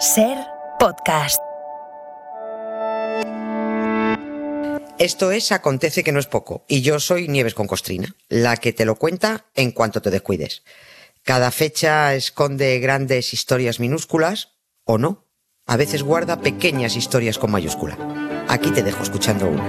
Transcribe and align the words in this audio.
Ser 0.00 0.36
podcast. 0.78 1.40
Esto 4.98 5.30
es 5.32 5.52
Acontece 5.52 6.02
que 6.04 6.12
no 6.12 6.18
es 6.18 6.26
poco, 6.26 6.64
y 6.68 6.82
yo 6.82 7.00
soy 7.00 7.28
Nieves 7.28 7.54
con 7.54 7.66
Costrina, 7.66 8.14
la 8.28 8.56
que 8.56 8.72
te 8.72 8.84
lo 8.84 8.96
cuenta 8.96 9.46
en 9.54 9.72
cuanto 9.72 10.02
te 10.02 10.10
descuides. 10.10 10.62
Cada 11.22 11.50
fecha 11.50 12.14
esconde 12.14 12.78
grandes 12.80 13.32
historias 13.32 13.80
minúsculas, 13.80 14.52
o 14.84 14.98
no. 14.98 15.24
A 15.66 15.76
veces 15.76 16.02
guarda 16.02 16.40
pequeñas 16.40 16.96
historias 16.96 17.38
con 17.38 17.50
mayúscula. 17.50 17.96
Aquí 18.48 18.70
te 18.70 18.82
dejo 18.82 19.02
escuchando 19.02 19.48
una. 19.48 19.64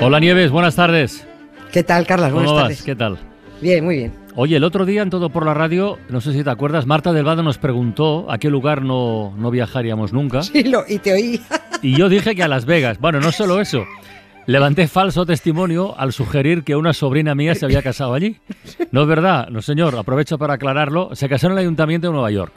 Hola 0.00 0.20
Nieves, 0.20 0.50
buenas 0.50 0.76
tardes. 0.76 1.26
¿Qué 1.72 1.82
tal, 1.82 2.06
Carlas? 2.06 2.32
Buenas 2.32 2.50
¿Cómo 2.50 2.60
tardes. 2.62 2.78
vas? 2.78 2.84
¿Qué 2.84 2.96
tal? 2.96 3.18
Bien, 3.60 3.84
muy 3.84 3.96
bien. 3.96 4.25
Oye, 4.38 4.56
el 4.56 4.64
otro 4.64 4.84
día 4.84 5.00
en 5.00 5.08
Todo 5.08 5.30
por 5.30 5.46
la 5.46 5.54
Radio, 5.54 5.98
no 6.10 6.20
sé 6.20 6.34
si 6.34 6.44
te 6.44 6.50
acuerdas, 6.50 6.84
Marta 6.84 7.14
del 7.14 7.24
Vado 7.24 7.42
nos 7.42 7.56
preguntó 7.56 8.30
a 8.30 8.36
qué 8.36 8.50
lugar 8.50 8.82
no, 8.82 9.32
no 9.38 9.50
viajaríamos 9.50 10.12
nunca. 10.12 10.42
Sí, 10.42 10.62
lo, 10.62 10.84
y 10.86 10.98
te 10.98 11.14
oí. 11.14 11.40
Y 11.82 11.96
yo 11.96 12.08
dije 12.08 12.34
que 12.34 12.42
a 12.42 12.48
Las 12.48 12.64
Vegas. 12.64 12.98
Bueno, 12.98 13.20
no 13.20 13.32
solo 13.32 13.60
eso. 13.60 13.84
Levanté 14.46 14.88
falso 14.88 15.26
testimonio 15.26 15.94
al 15.98 16.12
sugerir 16.12 16.64
que 16.64 16.74
una 16.74 16.94
sobrina 16.94 17.34
mía 17.34 17.54
se 17.54 17.64
había 17.66 17.82
casado 17.82 18.14
allí. 18.14 18.36
No 18.92 19.02
es 19.02 19.08
verdad, 19.08 19.48
no 19.50 19.60
señor, 19.60 19.94
aprovecho 19.96 20.38
para 20.38 20.54
aclararlo. 20.54 21.14
Se 21.14 21.28
casó 21.28 21.46
en 21.46 21.52
el 21.52 21.58
Ayuntamiento 21.58 22.06
de 22.08 22.12
Nueva 22.14 22.30
York. 22.30 22.52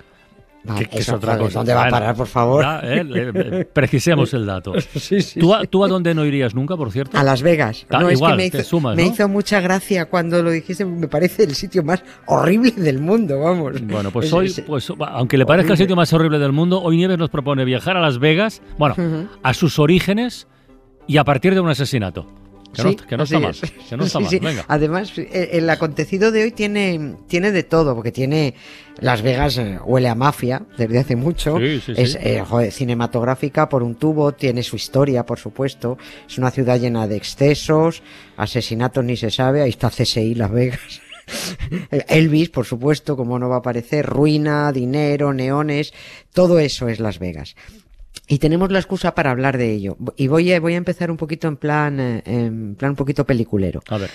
Vale, 0.61 0.81
que- 0.81 0.87
que 0.89 0.99
es 0.99 1.09
otra 1.09 1.37
cosa. 1.37 1.59
¿Dónde 1.59 1.73
va 1.73 1.85
a 1.85 1.89
parar, 1.89 2.15
por 2.15 2.27
favor? 2.27 2.65
Eh, 2.83 3.05
eh, 3.15 3.65
precisemos 3.71 4.33
el 4.33 4.45
dato. 4.45 4.73
Sí, 4.99 5.21
sí, 5.21 5.39
¿Tú, 5.39 5.53
a, 5.55 5.63
¿Tú 5.65 5.83
a 5.85 5.87
dónde 5.87 6.13
no 6.13 6.25
irías 6.25 6.53
nunca, 6.53 6.75
por 6.75 6.91
cierto? 6.91 7.17
A 7.17 7.23
Las 7.23 7.41
Vegas. 7.41 7.85
No, 7.89 8.11
igual, 8.11 8.33
es 8.33 8.37
que 8.37 8.43
me, 8.45 8.51
te 8.51 8.57
hizo, 8.59 8.69
sumas, 8.69 8.95
me 8.97 9.05
¿no? 9.05 9.11
hizo 9.13 9.27
mucha 9.29 9.61
gracia 9.61 10.05
cuando 10.05 10.43
lo 10.43 10.51
dijiste. 10.51 10.83
Me 10.85 11.07
parece 11.07 11.43
el 11.43 11.55
sitio 11.55 11.81
más 11.83 12.03
horrible 12.25 12.71
del 12.71 12.99
mundo, 12.99 13.39
vamos. 13.39 13.81
Bueno, 13.83 14.11
pues 14.11 14.27
Es- 14.27 14.33
hoy, 14.33 14.45
es- 14.47 14.61
pues, 14.67 14.91
aunque 14.99 15.37
le 15.37 15.45
parezca 15.45 15.71
el 15.73 15.77
sitio 15.77 15.95
más 15.95 16.11
horrible 16.13 16.39
del 16.39 16.51
mundo, 16.51 16.81
hoy 16.81 16.97
Nieves 16.97 17.17
nos 17.17 17.29
propone 17.29 17.63
viajar 17.63 17.95
a 17.95 18.01
Las 18.01 18.19
Vegas, 18.19 18.61
bueno, 18.77 18.95
a 19.41 19.53
sus 19.53 19.79
orígenes 19.79 20.47
y 21.07 21.17
a 21.17 21.23
partir 21.23 21.53
de 21.53 21.61
un 21.61 21.69
asesinato. 21.69 22.25
Que 22.79 22.83
no, 22.83 22.89
Sí, 22.91 22.97
que 23.07 23.17
no 23.17 23.23
está 23.23 23.39
mal, 23.39 23.51
es. 23.51 23.61
que 23.89 23.97
no 23.97 24.03
está 24.05 24.17
Sí, 24.19 24.23
mal, 24.23 24.29
sí. 24.31 24.39
venga. 24.39 24.65
Además, 24.67 25.13
eh, 25.17 25.49
el 25.53 25.69
acontecido 25.69 26.31
de 26.31 26.43
hoy 26.43 26.51
tiene, 26.51 27.15
tiene 27.27 27.51
de 27.51 27.63
todo, 27.63 27.95
porque 27.95 28.11
tiene 28.11 28.53
Las 28.99 29.21
Vegas 29.21 29.57
eh, 29.57 29.79
huele 29.83 30.09
a 30.09 30.15
mafia 30.15 30.63
desde 30.77 30.99
hace 30.99 31.15
mucho. 31.15 31.57
Sí, 31.57 31.81
sí, 31.85 31.95
sí. 31.95 32.01
es 32.01 32.15
eh, 32.21 32.43
joder, 32.47 32.71
cinematográfica 32.71 33.69
por 33.69 33.83
un 33.83 33.95
tubo, 33.95 34.33
tiene 34.33 34.63
su 34.63 34.75
historia, 34.75 35.25
por 35.25 35.39
supuesto. 35.39 35.97
Es 36.27 36.37
una 36.37 36.51
ciudad 36.51 36.79
llena 36.79 37.07
de 37.07 37.15
excesos, 37.17 38.01
asesinatos 38.37 39.03
ni 39.03 39.15
se 39.17 39.31
sabe. 39.31 39.61
Ahí 39.61 39.69
está 39.69 39.89
CSI 39.89 40.35
Las 40.35 40.51
Vegas. 40.51 41.01
Elvis, 42.07 42.49
por 42.49 42.65
supuesto, 42.65 43.15
como 43.15 43.37
no 43.37 43.49
va 43.49 43.55
a 43.57 43.59
aparecer, 43.59 44.05
ruina, 44.05 44.71
dinero, 44.71 45.33
neones, 45.33 45.93
todo 46.33 46.59
eso 46.59 46.87
es 46.87 46.99
Las 46.99 47.19
Vegas. 47.19 47.55
Y 48.29 48.37
tenemos 48.37 48.71
la 48.71 48.79
excusa 48.79 49.15
para 49.15 49.31
hablar 49.31 49.57
de 49.57 49.73
ello. 49.73 49.97
Y 50.15 50.27
voy 50.27 50.53
a, 50.53 50.59
voy 50.59 50.75
a 50.75 50.77
empezar 50.77 51.09
un 51.11 51.17
poquito 51.17 51.47
en 51.47 51.57
plan, 51.57 51.99
eh, 51.99 52.21
en 52.25 52.75
plan 52.75 52.91
un 52.91 52.95
poquito 52.95 53.25
peliculero. 53.25 53.81
A 53.89 53.97
ver, 53.97 54.09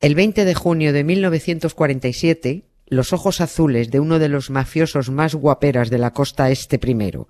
El 0.00 0.14
20 0.14 0.44
de 0.46 0.54
junio 0.54 0.92
de 0.92 1.04
1947, 1.04 2.64
los 2.88 3.12
ojos 3.12 3.40
azules 3.40 3.90
de 3.90 4.00
uno 4.00 4.18
de 4.18 4.28
los 4.28 4.50
mafiosos 4.50 5.10
más 5.10 5.34
guaperas 5.34 5.90
de 5.90 5.98
la 5.98 6.12
costa 6.12 6.50
este 6.50 6.78
primero 6.78 7.28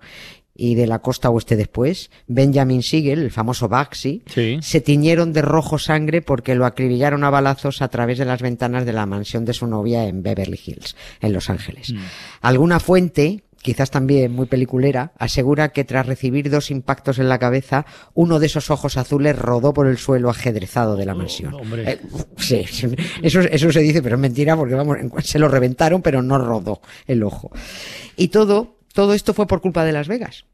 y 0.59 0.73
de 0.75 0.87
la 0.87 0.99
costa 0.99 1.29
oeste 1.29 1.55
después, 1.55 2.09
Benjamin 2.27 2.81
Siegel, 2.81 3.19
el 3.19 3.29
famoso 3.31 3.67
Baxi, 3.69 4.23
Sí. 4.27 4.57
se 4.61 4.81
tiñeron 4.81 5.31
de 5.33 5.43
rojo 5.43 5.77
sangre 5.77 6.21
porque 6.23 6.55
lo 6.55 6.65
acribillaron 6.65 7.23
a 7.23 7.29
balazos 7.29 7.81
a 7.83 7.89
través 7.89 8.17
de 8.17 8.25
las 8.25 8.41
ventanas 8.41 8.83
de 8.85 8.93
la 8.93 9.05
mansión 9.05 9.45
de 9.45 9.53
su 9.53 9.67
novia 9.67 10.07
en 10.07 10.23
Beverly 10.23 10.59
Hills, 10.65 10.95
en 11.21 11.33
Los 11.33 11.51
Ángeles. 11.51 11.93
Alguna 12.41 12.79
fuente, 12.79 13.43
quizás 13.61 13.91
también 13.91 14.31
muy 14.31 14.45
peliculera, 14.45 15.11
asegura 15.17 15.69
que 15.69 15.83
tras 15.83 16.05
recibir 16.05 16.49
dos 16.49 16.71
impactos 16.71 17.19
en 17.19 17.29
la 17.29 17.39
cabeza, 17.39 17.85
uno 18.13 18.39
de 18.39 18.45
esos 18.45 18.69
ojos 18.69 18.97
azules 18.97 19.37
rodó 19.37 19.73
por 19.73 19.87
el 19.87 19.97
suelo 19.97 20.29
ajedrezado 20.29 20.95
de 20.95 21.05
la 21.05 21.15
mansión. 21.15 21.53
hombre. 21.53 21.91
Eh, 21.91 21.99
sí, 22.37 22.65
eso, 23.21 23.39
eso 23.41 23.71
se 23.71 23.79
dice, 23.81 24.01
pero 24.01 24.15
es 24.15 24.21
mentira 24.21 24.55
porque 24.55 24.75
vamos, 24.75 24.97
se 25.23 25.39
lo 25.39 25.47
reventaron, 25.47 26.01
pero 26.01 26.21
no 26.21 26.37
rodó 26.37 26.81
el 27.07 27.23
ojo. 27.23 27.51
Y 28.15 28.29
todo, 28.29 28.77
todo 28.93 29.13
esto 29.13 29.33
fue 29.33 29.47
por 29.47 29.61
culpa 29.61 29.85
de 29.85 29.91
Las 29.91 30.07
Vegas. 30.07 30.45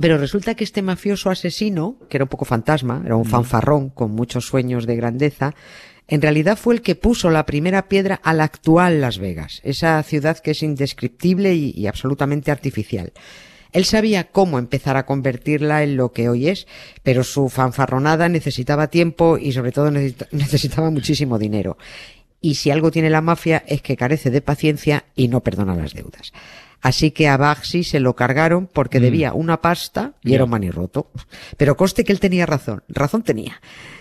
Pero 0.00 0.16
resulta 0.16 0.54
que 0.54 0.64
este 0.64 0.80
mafioso 0.80 1.28
asesino, 1.28 1.96
que 2.08 2.16
era 2.16 2.24
un 2.24 2.28
poco 2.28 2.46
fantasma, 2.46 3.02
era 3.04 3.14
un 3.14 3.26
fanfarrón 3.26 3.90
con 3.90 4.12
muchos 4.12 4.46
sueños 4.46 4.86
de 4.86 4.96
grandeza, 4.96 5.54
en 6.12 6.20
realidad 6.20 6.58
fue 6.58 6.74
el 6.74 6.82
que 6.82 6.94
puso 6.94 7.30
la 7.30 7.46
primera 7.46 7.88
piedra 7.88 8.20
a 8.22 8.34
la 8.34 8.44
actual 8.44 9.00
Las 9.00 9.16
Vegas, 9.16 9.62
esa 9.64 10.02
ciudad 10.02 10.38
que 10.40 10.50
es 10.50 10.62
indescriptible 10.62 11.54
y, 11.54 11.70
y 11.74 11.86
absolutamente 11.86 12.50
artificial. 12.50 13.14
Él 13.72 13.86
sabía 13.86 14.24
cómo 14.24 14.58
empezar 14.58 14.98
a 14.98 15.06
convertirla 15.06 15.82
en 15.82 15.96
lo 15.96 16.12
que 16.12 16.28
hoy 16.28 16.48
es, 16.48 16.66
pero 17.02 17.24
su 17.24 17.48
fanfarronada 17.48 18.28
necesitaba 18.28 18.88
tiempo 18.88 19.38
y 19.38 19.52
sobre 19.52 19.72
todo 19.72 19.90
necesita- 19.90 20.28
necesitaba 20.32 20.90
muchísimo 20.90 21.38
dinero. 21.38 21.78
Y 22.42 22.56
si 22.56 22.70
algo 22.70 22.90
tiene 22.90 23.08
la 23.08 23.22
mafia 23.22 23.64
es 23.66 23.80
que 23.80 23.96
carece 23.96 24.30
de 24.30 24.42
paciencia 24.42 25.06
y 25.16 25.28
no 25.28 25.40
perdona 25.40 25.74
las 25.76 25.94
deudas. 25.94 26.34
Así 26.82 27.12
que 27.12 27.28
a 27.28 27.36
Baxi 27.36 27.84
se 27.84 28.00
lo 28.00 28.16
cargaron 28.16 28.66
porque 28.66 28.98
debía 28.98 29.32
una 29.32 29.62
pasta 29.62 30.14
y 30.22 30.34
era 30.34 30.44
un 30.44 30.50
manirroto. 30.50 31.10
Pero 31.56 31.76
coste 31.76 32.04
que 32.04 32.12
él 32.12 32.18
tenía 32.18 32.44
razón. 32.44 32.82
Razón 32.88 33.22
tenía. 33.22 33.60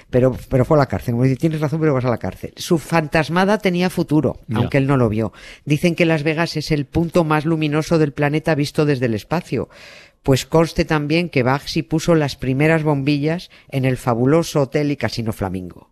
Pero, 0.09 0.35
pero 0.49 0.65
fue 0.65 0.77
a 0.77 0.79
la 0.79 0.87
cárcel. 0.87 1.13
Como 1.13 1.23
dice, 1.23 1.35
tienes 1.35 1.61
razón, 1.61 1.79
pero 1.79 1.93
vas 1.93 2.05
a 2.05 2.09
la 2.09 2.17
cárcel. 2.17 2.53
Su 2.57 2.79
fantasmada 2.79 3.59
tenía 3.59 3.91
futuro, 3.91 4.39
aunque 4.53 4.79
él 4.79 4.87
no 4.87 4.97
lo 4.97 5.09
vio. 5.09 5.31
Dicen 5.63 5.95
que 5.95 6.05
Las 6.05 6.23
Vegas 6.23 6.57
es 6.57 6.71
el 6.71 6.85
punto 6.85 7.23
más 7.23 7.45
luminoso 7.45 7.99
del 7.99 8.13
planeta 8.13 8.55
visto 8.55 8.85
desde 8.85 9.05
el 9.05 9.13
espacio. 9.13 9.69
Pues 10.23 10.47
conste 10.47 10.83
también 10.83 11.29
que 11.29 11.43
Baxi 11.43 11.83
puso 11.83 12.15
las 12.15 12.35
primeras 12.35 12.83
bombillas 12.83 13.51
en 13.69 13.85
el 13.85 13.97
fabuloso 13.97 14.61
hotel 14.61 14.91
y 14.91 14.97
casino 14.97 15.33
Flamingo. 15.33 15.91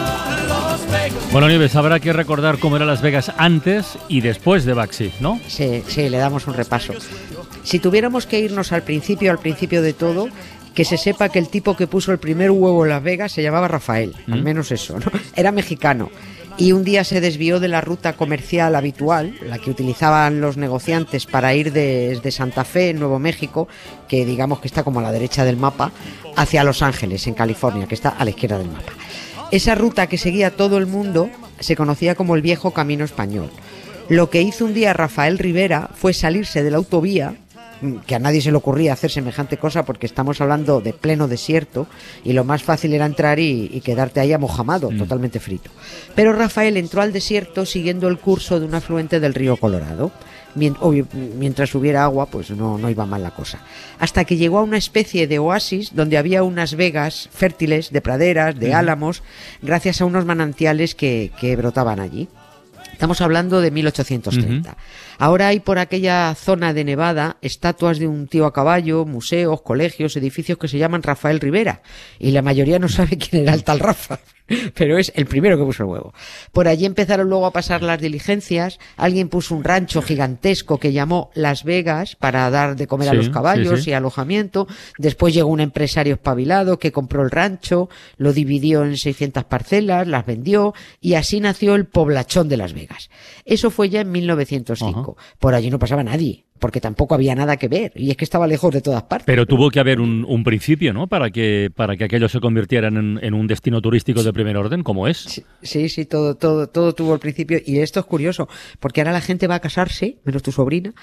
Bueno 1.31 1.47
Nieves, 1.47 1.75
habrá 1.75 1.99
que 1.99 2.13
recordar 2.13 2.59
cómo 2.59 2.75
era 2.75 2.85
Las 2.85 3.01
Vegas 3.01 3.31
antes 3.37 3.97
y 4.07 4.21
después 4.21 4.65
de 4.65 4.73
Baxi, 4.73 5.11
¿no? 5.19 5.39
Sí, 5.47 5.83
sí, 5.87 6.09
le 6.09 6.17
damos 6.17 6.47
un 6.47 6.53
repaso. 6.53 6.93
Si 7.63 7.79
tuviéramos 7.79 8.25
que 8.25 8.39
irnos 8.39 8.71
al 8.71 8.83
principio, 8.83 9.31
al 9.31 9.39
principio 9.39 9.81
de 9.81 9.93
todo, 9.93 10.27
que 10.73 10.85
se 10.85 10.97
sepa 10.97 11.29
que 11.29 11.39
el 11.39 11.49
tipo 11.49 11.75
que 11.75 11.87
puso 11.87 12.11
el 12.11 12.17
primer 12.17 12.51
huevo 12.51 12.83
en 12.85 12.89
Las 12.89 13.03
Vegas 13.03 13.31
se 13.31 13.43
llamaba 13.43 13.67
Rafael, 13.67 14.15
al 14.31 14.43
menos 14.43 14.71
eso, 14.71 14.99
¿no? 14.99 15.11
Era 15.35 15.51
mexicano. 15.51 16.09
Y 16.57 16.73
un 16.73 16.83
día 16.83 17.03
se 17.03 17.21
desvió 17.21 17.59
de 17.59 17.69
la 17.69 17.81
ruta 17.81 18.13
comercial 18.13 18.75
habitual, 18.75 19.35
la 19.41 19.57
que 19.57 19.71
utilizaban 19.71 20.41
los 20.41 20.57
negociantes 20.57 21.25
para 21.25 21.55
ir 21.55 21.71
desde 21.71 22.29
Santa 22.31 22.65
Fe, 22.65 22.89
en 22.89 22.99
Nuevo 22.99 23.19
México, 23.19 23.67
que 24.07 24.25
digamos 24.25 24.59
que 24.59 24.67
está 24.67 24.83
como 24.83 24.99
a 24.99 25.03
la 25.03 25.11
derecha 25.11 25.45
del 25.45 25.57
mapa, 25.57 25.91
hacia 26.35 26.63
Los 26.63 26.81
Ángeles, 26.81 27.25
en 27.27 27.33
California, 27.33 27.87
que 27.87 27.95
está 27.95 28.09
a 28.09 28.23
la 28.23 28.31
izquierda 28.31 28.57
del 28.57 28.69
mapa. 28.69 28.91
Esa 29.51 29.75
ruta 29.75 30.07
que 30.07 30.17
seguía 30.17 30.55
todo 30.55 30.77
el 30.77 30.87
mundo 30.87 31.29
se 31.59 31.75
conocía 31.75 32.15
como 32.15 32.35
el 32.35 32.41
viejo 32.41 32.71
camino 32.71 33.03
español. 33.03 33.49
Lo 34.07 34.29
que 34.29 34.41
hizo 34.41 34.63
un 34.63 34.73
día 34.73 34.93
Rafael 34.93 35.37
Rivera 35.37 35.89
fue 35.93 36.13
salirse 36.13 36.63
de 36.63 36.71
la 36.71 36.77
autovía 36.77 37.35
que 38.05 38.15
a 38.15 38.19
nadie 38.19 38.41
se 38.41 38.51
le 38.51 38.57
ocurría 38.57 38.93
hacer 38.93 39.11
semejante 39.11 39.57
cosa 39.57 39.85
porque 39.85 40.05
estamos 40.05 40.41
hablando 40.41 40.81
de 40.81 40.93
pleno 40.93 41.27
desierto 41.27 41.87
y 42.23 42.33
lo 42.33 42.43
más 42.43 42.63
fácil 42.63 42.93
era 42.93 43.05
entrar 43.05 43.39
y, 43.39 43.69
y 43.73 43.81
quedarte 43.81 44.19
ahí 44.19 44.33
amojamado, 44.33 44.89
totalmente 44.89 45.39
frito. 45.39 45.69
Pero 46.15 46.33
Rafael 46.33 46.77
entró 46.77 47.01
al 47.01 47.13
desierto 47.13 47.65
siguiendo 47.65 48.07
el 48.07 48.19
curso 48.19 48.59
de 48.59 48.65
un 48.65 48.75
afluente 48.75 49.19
del 49.19 49.33
río 49.33 49.57
Colorado. 49.57 50.11
Mientras 50.53 51.73
hubiera 51.75 52.03
agua, 52.03 52.25
pues 52.25 52.51
no, 52.51 52.77
no 52.77 52.89
iba 52.89 53.05
mal 53.05 53.23
la 53.23 53.31
cosa. 53.31 53.59
Hasta 53.99 54.25
que 54.25 54.35
llegó 54.35 54.59
a 54.59 54.63
una 54.63 54.77
especie 54.77 55.25
de 55.25 55.39
oasis 55.39 55.95
donde 55.95 56.17
había 56.17 56.43
unas 56.43 56.75
vegas 56.75 57.29
fértiles 57.31 57.91
de 57.91 58.01
praderas, 58.01 58.59
de 58.59 58.73
álamos, 58.73 59.23
gracias 59.61 60.01
a 60.01 60.05
unos 60.05 60.25
manantiales 60.25 60.93
que, 60.93 61.31
que 61.39 61.55
brotaban 61.55 62.01
allí. 62.01 62.27
Estamos 63.01 63.21
hablando 63.21 63.61
de 63.61 63.71
1830. 63.71 64.77
Ahora 65.17 65.47
hay 65.47 65.59
por 65.59 65.79
aquella 65.79 66.35
zona 66.35 66.71
de 66.71 66.83
Nevada 66.83 67.37
estatuas 67.41 67.97
de 67.97 68.07
un 68.07 68.27
tío 68.27 68.45
a 68.45 68.53
caballo, 68.53 69.05
museos, 69.05 69.63
colegios, 69.63 70.15
edificios 70.17 70.59
que 70.59 70.67
se 70.67 70.77
llaman 70.77 71.01
Rafael 71.01 71.39
Rivera. 71.39 71.81
Y 72.19 72.29
la 72.29 72.43
mayoría 72.43 72.77
no 72.77 72.87
sabe 72.89 73.17
quién 73.17 73.41
era 73.41 73.55
el 73.55 73.63
tal 73.63 73.79
Rafa. 73.79 74.19
Pero 74.75 74.97
es 74.97 75.11
el 75.15 75.25
primero 75.25 75.57
que 75.57 75.63
puso 75.63 75.83
el 75.83 75.89
huevo. 75.89 76.13
Por 76.51 76.67
allí 76.67 76.85
empezaron 76.85 77.29
luego 77.29 77.45
a 77.45 77.51
pasar 77.51 77.81
las 77.81 77.99
diligencias. 77.99 78.79
Alguien 78.97 79.29
puso 79.29 79.55
un 79.55 79.63
rancho 79.63 80.01
gigantesco 80.01 80.77
que 80.77 80.93
llamó 80.93 81.31
Las 81.33 81.63
Vegas 81.63 82.15
para 82.15 82.49
dar 82.49 82.75
de 82.75 82.87
comer 82.87 83.09
a 83.09 83.13
los 83.13 83.29
caballos 83.29 83.79
sí, 83.79 83.85
sí. 83.85 83.89
y 83.91 83.93
alojamiento. 83.93 84.67
Después 84.97 85.33
llegó 85.33 85.49
un 85.49 85.59
empresario 85.59 86.15
espabilado 86.15 86.79
que 86.79 86.91
compró 86.91 87.23
el 87.23 87.31
rancho, 87.31 87.89
lo 88.17 88.33
dividió 88.33 88.83
en 88.83 88.97
600 88.97 89.43
parcelas, 89.45 90.07
las 90.07 90.25
vendió 90.25 90.73
y 90.99 91.15
así 91.15 91.39
nació 91.39 91.75
el 91.75 91.85
poblachón 91.85 92.49
de 92.49 92.57
Las 92.57 92.73
Vegas. 92.73 93.09
Eso 93.45 93.71
fue 93.71 93.89
ya 93.89 94.01
en 94.01 94.11
1905. 94.11 95.17
Por 95.39 95.53
allí 95.53 95.69
no 95.69 95.79
pasaba 95.79 96.03
nadie, 96.03 96.45
porque 96.61 96.79
tampoco 96.79 97.15
había 97.15 97.33
nada 97.35 97.57
que 97.57 97.67
ver 97.67 97.91
y 97.95 98.11
es 98.11 98.17
que 98.17 98.23
estaba 98.23 98.45
lejos 98.45 98.71
de 98.71 98.81
todas 98.81 99.03
partes. 99.03 99.25
Pero 99.25 99.47
tuvo 99.47 99.71
que 99.71 99.79
haber 99.79 99.99
un, 99.99 100.23
un 100.27 100.43
principio, 100.43 100.93
¿no? 100.93 101.07
Para 101.07 101.31
que, 101.31 101.71
para 101.75 101.97
que 101.97 102.03
aquello 102.03 102.29
se 102.29 102.39
convirtiera 102.39 102.87
en, 102.87 103.19
en 103.21 103.33
un 103.33 103.47
destino 103.47 103.81
turístico 103.81 104.21
de 104.21 104.31
primer 104.31 104.55
orden, 104.55 104.83
como 104.83 105.07
es. 105.07 105.17
Sí, 105.17 105.43
Sí, 105.63 105.89
sí, 105.89 106.05
todo, 106.05 106.35
todo, 106.35 106.67
todo 106.67 106.93
tuvo 106.93 107.13
el 107.13 107.19
principio. 107.19 107.59
Y 107.65 107.79
esto 107.79 107.99
es 107.99 108.05
curioso, 108.05 108.47
porque 108.79 109.01
ahora 109.01 109.11
la 109.11 109.21
gente 109.21 109.47
va 109.47 109.55
a 109.55 109.59
casarse, 109.59 110.17
menos 110.23 110.43
tu 110.43 110.51
sobrina, 110.51 110.93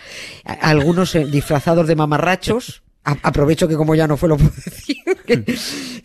algunos 0.44 1.14
eh, 1.14 1.24
disfrazados 1.24 1.86
de 1.88 1.96
mamarrachos. 1.96 2.82
Aprovecho 3.22 3.68
que 3.68 3.76
como 3.76 3.94
ya 3.94 4.06
no 4.06 4.16
fue 4.16 4.28
lo 4.28 4.36
puedo 4.36 4.50
decir, 4.64 4.96
que 5.26 5.44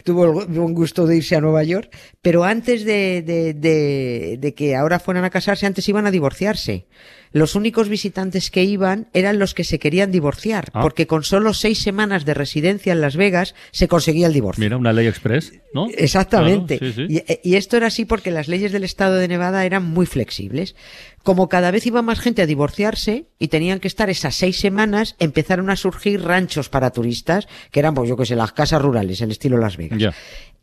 tuvo 0.03 0.41
el 0.41 0.47
buen 0.47 0.73
gusto 0.73 1.05
de 1.07 1.17
irse 1.17 1.35
a 1.35 1.41
Nueva 1.41 1.63
York, 1.63 1.93
pero 2.21 2.43
antes 2.43 2.85
de, 2.85 3.21
de, 3.25 3.53
de, 3.53 4.37
de 4.39 4.53
que 4.53 4.75
ahora 4.75 4.99
fueran 4.99 5.23
a 5.25 5.29
casarse, 5.29 5.65
antes 5.65 5.87
iban 5.89 6.05
a 6.07 6.11
divorciarse. 6.11 6.85
Los 7.31 7.55
únicos 7.55 7.89
visitantes 7.89 8.51
que 8.51 8.63
iban 8.63 9.07
eran 9.11 9.39
los 9.39 9.55
que 9.55 9.63
se 9.63 9.79
querían 9.79 10.11
divorciar, 10.11 10.69
Ah. 10.73 10.81
porque 10.83 11.07
con 11.07 11.23
solo 11.23 11.55
seis 11.55 11.79
semanas 11.79 12.25
de 12.25 12.35
residencia 12.35 12.93
en 12.93 13.01
Las 13.01 13.15
Vegas 13.15 13.55
se 13.71 13.87
conseguía 13.87 14.27
el 14.27 14.33
divorcio. 14.33 14.63
Mira, 14.63 14.77
una 14.77 14.93
ley 14.93 15.07
express, 15.07 15.51
¿no? 15.73 15.87
Exactamente. 15.97 16.77
Claro, 16.77 16.93
sí, 16.93 17.07
sí. 17.07 17.23
Y, 17.41 17.49
y 17.51 17.55
esto 17.55 17.75
era 17.77 17.87
así 17.87 18.05
porque 18.05 18.29
las 18.29 18.47
leyes 18.47 18.71
del 18.71 18.83
estado 18.83 19.15
de 19.15 19.27
Nevada 19.27 19.65
eran 19.65 19.83
muy 19.83 20.05
flexibles. 20.05 20.75
Como 21.23 21.47
cada 21.47 21.71
vez 21.71 21.85
iba 21.85 22.01
más 22.01 22.19
gente 22.19 22.41
a 22.41 22.45
divorciarse 22.45 23.27
y 23.39 23.47
tenían 23.47 23.79
que 23.79 23.87
estar 23.87 24.09
esas 24.09 24.35
seis 24.35 24.59
semanas, 24.59 25.15
empezaron 25.19 25.69
a 25.69 25.77
surgir 25.77 26.21
ranchos 26.21 26.67
para 26.69 26.91
turistas, 26.91 27.47
que 27.71 27.79
eran, 27.79 27.93
pues 27.93 28.09
yo 28.09 28.17
que 28.17 28.25
sé, 28.25 28.35
las 28.35 28.51
casas 28.51 28.81
rurales, 28.81 29.21
el 29.21 29.31
estilo 29.31 29.57
Las 29.57 29.77
Vegas. 29.77 30.13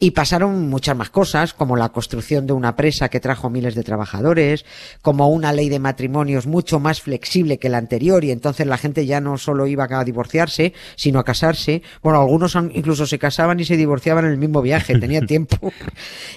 Y 0.03 0.13
pasaron 0.13 0.71
muchas 0.71 0.97
más 0.97 1.11
cosas, 1.11 1.53
como 1.53 1.77
la 1.77 1.91
construcción 1.91 2.47
de 2.47 2.55
una 2.55 2.75
presa 2.75 3.11
que 3.11 3.21
trajo 3.21 3.51
miles 3.51 3.75
de 3.75 3.83
trabajadores, 3.83 4.65
como 5.03 5.29
una 5.29 5.53
ley 5.53 5.69
de 5.69 5.79
matrimonios 5.79 6.47
mucho 6.47 6.81
más 6.81 7.03
flexible 7.03 7.59
que 7.59 7.69
la 7.69 7.77
anterior, 7.77 8.25
y 8.25 8.31
entonces 8.31 8.67
la 8.67 8.79
gente 8.79 9.05
ya 9.05 9.21
no 9.21 9.37
solo 9.37 9.67
iba 9.67 9.87
a 9.91 10.05
divorciarse, 10.05 10.73
sino 10.97 11.19
a 11.19 11.25
casarse. 11.25 11.83
Bueno, 12.03 12.19
algunos 12.19 12.55
incluso 12.55 13.07
se 13.07 13.19
casaban 13.19 13.61
y 13.61 13.67
se 13.67 13.77
divorciaban 13.77 14.25
en 14.25 14.31
el 14.31 14.39
mismo 14.39 14.63
viaje, 14.63 14.99
tenía 14.99 15.21
tiempo. 15.21 15.71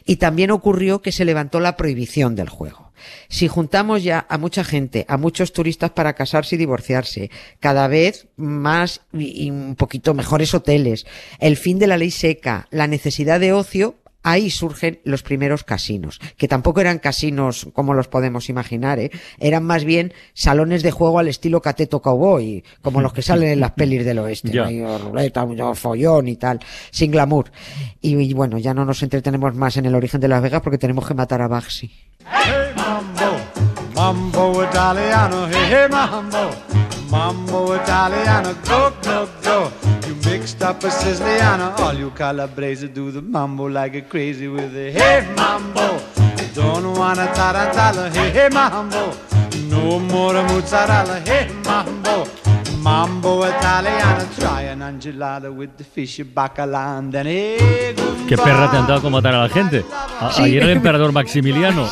Y 0.06 0.18
también 0.18 0.52
ocurrió 0.52 1.02
que 1.02 1.14
se 1.14 1.24
levantó 1.24 1.62
la 1.62 1.78
prohibición 1.78 2.36
del 2.36 2.50
juego. 2.50 2.92
Si 3.30 3.48
juntamos 3.48 4.04
ya 4.04 4.26
a 4.30 4.38
mucha 4.38 4.64
gente, 4.64 5.06
a 5.08 5.18
muchos 5.18 5.54
turistas 5.54 5.92
para 5.92 6.14
casarse 6.14 6.56
y 6.56 6.58
divorciarse, 6.58 7.32
cada 7.60 7.88
vez 7.88 8.28
más 8.36 9.02
y 9.12 9.50
un 9.50 9.76
poquito 9.76 10.14
mejores 10.14 10.54
hoteles, 10.54 11.06
el 11.40 11.58
fin 11.58 11.80
de 11.80 11.88
la 11.88 11.98
ley 11.98 12.12
seca, 12.12 12.68
la 12.72 12.88
necesidad 12.88 13.40
de 13.40 13.53
ocio, 13.54 13.96
ahí 14.24 14.50
surgen 14.50 15.00
los 15.04 15.22
primeros 15.22 15.64
casinos, 15.64 16.20
que 16.38 16.48
tampoco 16.48 16.82
eran 16.82 17.00
casinos 17.00 17.68
como 17.74 17.94
los 17.94 18.08
podemos 18.08 18.50
imaginar, 18.50 19.00
¿eh? 19.00 19.12
eran 19.38 19.64
más 19.64 19.84
bien 19.84 20.14
salones 20.34 20.82
de 20.82 20.92
juego 20.92 21.20
al 21.20 21.28
estilo 21.28 21.62
cateto 21.62 22.02
cowboy, 22.02 22.64
como 22.82 23.02
los 23.02 23.14
que 23.14 23.22
salen 23.22 23.50
en 23.50 23.60
las 23.60 23.72
pelis 23.72 24.06
del 24.06 24.20
oeste, 24.20 24.52
mucho 25.46 25.76
follón 25.76 26.28
y 26.30 26.38
tal, 26.38 26.60
sin 26.90 27.12
glamour. 27.12 27.52
Y, 28.02 28.16
y 28.16 28.34
bueno, 28.34 28.58
ya 28.58 28.74
no 28.74 28.86
nos 28.86 29.04
entretenemos 29.04 29.54
más 29.56 29.78
en 29.78 29.86
el 29.86 29.96
origen 29.96 30.22
de 30.22 30.30
Las 30.30 30.42
Vegas 30.42 30.62
porque 30.62 30.78
tenemos 30.78 31.06
que 31.06 31.14
matar 31.14 31.42
a 31.42 31.48
Baxi. 31.48 31.92
Hey 32.26 32.74
mambo, 32.76 33.38
mambo 33.94 34.64
Italiano, 34.64 35.48
hey 35.52 35.68
hey 35.70 35.88
mambo, 35.90 36.50
mambo 37.10 37.76
Italiano, 37.76 38.50
go 38.66 38.92
go 39.04 39.28
go. 39.44 39.83
Mixed 40.34 40.64
up 40.64 40.84
a 40.84 40.90
Siciliano, 40.90 41.76
all 41.78 41.94
you 41.94 42.10
Calabrese 42.10 42.88
do 42.88 43.12
the 43.12 43.22
mambo 43.22 43.66
like 43.66 43.94
a 43.94 44.02
crazy 44.02 44.48
with 44.48 44.76
a 44.76 44.92
hey 44.92 45.32
mambo. 45.36 46.02
Don't 46.56 46.98
wanna 46.98 47.28
tarantella, 47.36 48.10
hey 48.12 48.32
hey 48.32 48.50
mambo, 48.50 49.14
no 49.70 50.00
more 50.00 50.42
mozzarella, 50.42 51.20
hey 51.24 51.48
mambo. 51.64 52.28
Mambo 52.80 53.44
Italiano, 53.44 54.28
try 54.36 54.64
an 54.64 54.80
enchilada 54.80 55.54
with 55.54 55.78
the 55.78 55.84
fish 55.84 56.20
bacala 56.22 56.98
and 56.98 57.14
then 57.14 57.28
hey 57.28 57.94
¿Qué 58.28 58.36
perra 58.36 58.72
te 58.72 58.78
han 58.78 58.88
dado 58.88 59.04
con 59.04 59.12
matar 59.12 59.36
a 59.36 59.44
la 59.44 59.50
gente? 59.50 59.86
A-. 60.20 60.32
Ayer 60.42 60.64
el 60.64 60.70
emperador 60.72 61.12
Maximiliano. 61.20 61.88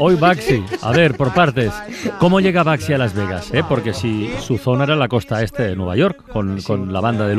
Hoy 0.00 0.16
Baxi. 0.16 0.62
A 0.82 0.92
ver, 0.92 1.16
por 1.16 1.32
partes. 1.34 1.72
¿Cómo 2.18 2.40
llega 2.40 2.62
Baxi 2.62 2.92
a 2.92 2.98
Las 2.98 3.14
Vegas? 3.14 3.52
eh? 3.52 3.62
Porque 3.68 3.92
si 3.94 4.30
su 4.40 4.58
zona 4.58 4.84
era 4.84 4.96
la 4.96 5.08
costa 5.08 5.42
este 5.42 5.62
de 5.64 5.76
Nueva 5.76 5.96
York, 5.96 6.22
con, 6.30 6.60
con 6.62 6.92
la 6.92 7.00
banda 7.00 7.26
de 7.26 7.34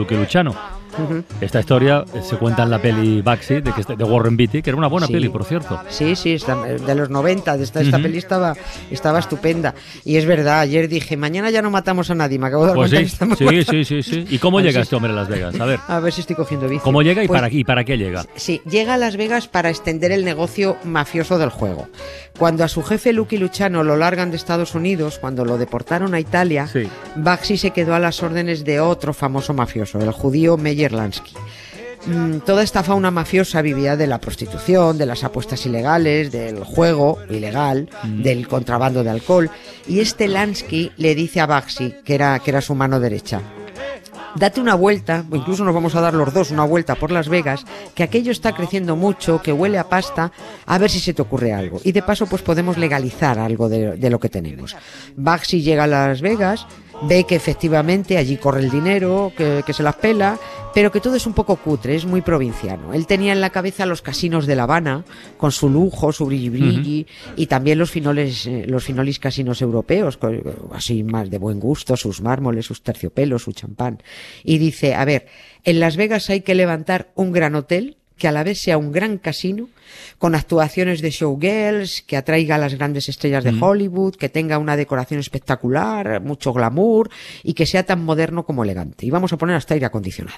Luciano. 1.00 1.24
Esta 1.42 1.60
historia 1.60 2.04
eh, 2.13 2.22
se 2.22 2.38
cuenta 2.38 2.63
en 2.63 2.69
la 2.72 2.81
peli 2.81 3.22
Baxi 3.22 3.62
de, 3.62 3.72
que, 3.74 3.81
este- 3.81 3.96
de 3.96 4.04
Warren 4.04 4.38
Beatty, 4.38 4.62
que 4.62 4.69
era 4.69 4.78
una 4.78 4.88
buena 4.88 5.07
Sí. 5.07 5.13
peli, 5.13 5.30
por 5.30 5.44
cierto. 5.46 5.80
Sí, 5.90 6.16
sí, 6.16 6.34
está- 6.34 6.56
de 6.63 6.96
los 6.96 7.10
90, 7.10 7.57
de 7.57 7.63
esta, 7.63 7.81
esta 7.81 7.98
Ujú. 7.98 8.04
peli 8.04 8.18
estaba, 8.18 8.56
estaba 8.92 9.19
estupenda. 9.19 9.74
Y 10.06 10.18
es 10.18 10.25
verdad, 10.25 10.60
ayer 10.60 10.88
dije, 10.88 11.18
mañana 11.18 11.50
ya 11.50 11.62
no 11.62 11.72
matamos 11.72 12.10
a 12.10 12.16
nadie, 12.16 12.40
me 12.40 12.48
acabo 12.48 12.63
de 12.63 12.68
dar 12.69 12.75
Pues 12.75 12.92
cuenta 12.92 13.36
sí, 13.36 13.46
que 13.46 13.63
sí, 13.63 13.84
sí, 13.86 14.04
sí, 14.04 14.04
sí. 14.04 14.25
¿Y 14.30 14.38
cómo 14.40 14.60
llega 14.62 14.74
sí. 14.74 14.80
este 14.81 14.96
hombre 14.96 15.12
a 15.12 15.16
Las 15.16 15.28
Vegas? 15.28 15.60
A 15.60 15.66
ver, 15.66 15.80
A 15.88 16.00
ver 16.00 16.13
si 16.13 16.22
estoy 16.22 16.36
cogiendo 16.36 16.68
bici. 16.68 16.81
¿cómo 16.84 17.02
llega 17.02 17.24
y, 17.24 17.28
Pues, 17.28 17.42
para, 17.42 17.52
y 17.54 17.63
para 17.63 17.84
qué 17.84 17.98
llega? 17.98 18.25
Sí, 18.36 18.62
llega 18.69 18.94
a 18.94 18.98
Las 18.98 19.18
Vegas 19.18 19.48
para 19.48 19.69
extender 19.69 20.12
el 20.12 20.25
negocio 20.25 20.78
mafioso 20.84 21.38
del 21.38 21.50
juego. 21.50 21.88
Cuando 22.38 22.63
a 22.63 22.68
su 22.69 22.84
jefe 22.84 23.12
Lucky 23.12 23.38
Luciano 23.38 23.84
lo 23.84 23.98
largan 23.98 24.31
de 24.31 24.38
Estados 24.38 24.73
Unidos, 24.73 25.18
cuando 25.19 25.44
lo 25.44 25.57
deportaron 25.57 26.14
a 26.14 26.19
Italia, 26.19 26.68
Sí. 26.68 26.88
Baxi 27.16 27.57
se 27.57 27.71
quedó 27.71 27.95
a 27.95 28.00
las 28.00 28.23
órdenes 28.23 28.64
de 28.64 28.80
otro 28.80 29.14
famoso 29.14 29.54
mafioso, 29.54 30.00
el 30.00 30.12
judío 30.12 30.56
Meyer 30.57 30.89
Lansky. 30.92 31.34
Mm, 32.06 32.40
Toda 32.40 32.64
esta 32.64 32.81
fauna 32.84 33.12
mafiosa 33.12 33.62
vivía 33.62 33.98
de 33.98 34.08
la 34.08 34.19
prostitución, 34.19 34.98
de 34.98 35.06
las 35.06 35.24
apuestas 35.24 35.66
ilegales, 35.66 36.31
del 36.31 36.64
juego 36.64 37.19
ilegal, 37.30 37.90
del 38.04 38.48
contrabando 38.48 39.04
de 39.04 39.10
alcohol. 39.10 39.50
Y 39.88 40.00
este 40.00 40.28
Lansky 40.28 40.92
le 40.98 41.14
dice 41.14 41.42
a 41.42 41.46
Baxi, 41.46 41.96
que 42.06 42.16
era, 42.16 42.40
que 42.40 42.52
era 42.52 42.62
su 42.62 42.74
mano 42.74 43.00
derecha, 43.02 43.42
date 44.36 44.62
una 44.62 44.76
vuelta, 44.76 45.26
o 45.30 45.36
incluso 45.36 45.66
nos 45.66 45.74
vamos 45.74 45.96
a 45.96 46.02
dar 46.02 46.14
los 46.14 46.34
dos 46.34 46.52
una 46.52 46.64
vuelta 46.64 46.96
por 46.96 47.12
Las 47.12 47.28
Vegas, 47.28 47.66
que 47.96 48.04
aquello 48.04 48.31
está 48.31 48.54
creciendo 48.54 48.96
mucho, 48.96 49.42
que 49.42 49.52
huele 49.52 49.78
a 49.78 49.90
pasta, 49.90 50.31
a 50.66 50.78
ver 50.78 50.90
si 50.90 51.00
se 51.00 51.14
te 51.14 51.22
ocurre 51.22 51.52
algo. 51.54 51.81
Y 51.84 51.92
de 51.92 52.02
paso, 52.02 52.28
pues 52.28 52.42
podemos 52.42 52.78
legalizar 52.78 53.40
algo 53.40 53.68
de, 53.68 53.98
de 53.98 54.10
lo 54.10 54.19
que 54.19 54.30
tenemos. 54.30 54.76
Baxi 55.18 55.62
llega 55.62 55.84
a 55.84 55.88
Las 55.88 56.22
Vegas, 56.22 56.66
ve 57.03 57.23
que 57.23 57.35
efectivamente 57.35 58.18
allí 58.18 58.37
corre 58.37 58.59
el 58.61 58.69
dinero, 58.69 59.31
que, 59.37 59.63
que 59.65 59.73
se 59.73 59.83
las 59.83 59.95
pela, 59.95 60.37
pero 60.73 60.91
que 60.91 60.99
todo 60.99 61.15
es 61.15 61.25
un 61.25 61.33
poco 61.33 61.56
cutre, 61.56 61.95
es 61.95 62.06
muy 62.06 62.21
provinciano. 62.21 62.94
Él 62.94 63.07
tenía 63.07 63.31
en 63.31 63.41
la 63.41 63.49
cabeza 63.51 63.85
los 63.85 64.01
casinos 64.01 64.45
de 64.45 64.56
La 64.56 64.63
Habana, 64.63 65.06
con 65.37 65.51
su 65.51 65.69
lujo, 65.69 66.11
su 66.11 66.25
brilli 66.25 66.49
brilli, 66.49 67.07
y 67.35 67.47
también 67.47 67.79
los 67.79 67.89
finoles, 67.91 68.45
eh, 68.47 68.65
los 68.68 68.83
finolis 68.83 69.18
casinos 69.19 69.61
europeos, 69.61 70.18
con- 70.18 70.41
así 70.73 71.03
más 71.03 71.29
de 71.29 71.37
buen 71.37 71.59
gusto, 71.59 71.95
sus 71.95 72.21
mármoles, 72.21 72.65
sus 72.65 72.83
terciopelos, 72.83 73.44
su 73.44 73.53
champán. 73.53 74.01
Y 74.44 74.57
dice, 74.57 74.94
a 74.95 75.06
ver, 75.06 75.27
en 75.63 75.79
Las 75.79 75.95
Vegas 75.95 76.29
hay 76.29 76.41
que 76.41 76.56
levantar 76.56 77.11
un 77.15 77.31
gran 77.31 77.56
hotel 77.56 77.97
que 78.19 78.28
a 78.28 78.31
la 78.31 78.44
vez 78.44 78.59
sea 78.59 78.78
un 78.78 78.92
gran 78.92 79.18
casino, 79.18 79.69
con 80.19 80.35
actuaciones 80.35 81.02
de 81.02 81.09
showgirls, 81.09 82.04
que 82.04 82.18
atraiga 82.18 82.56
a 82.56 82.57
las 82.59 82.76
grandes 82.76 83.09
estrellas 83.09 83.44
de 83.44 83.56
Hollywood, 83.59 84.16
que 84.16 84.30
tenga 84.30 84.57
una 84.57 84.78
decoración 84.78 85.19
espectacular, 85.19 86.21
mucho 86.21 86.54
glamour, 86.54 87.09
y 87.44 87.54
que 87.54 87.66
sea 87.66 87.83
tan 87.83 88.04
moderno 88.04 88.45
como 88.45 88.64
elegante. 88.64 89.06
Y 89.06 89.09
vamos 89.09 89.33
a 89.33 89.38
poner 89.38 89.56
hasta 89.56 89.73
aire 89.73 89.88
acondicionado. 89.88 90.38